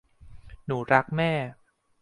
[0.65, 1.31] หนูรักแม่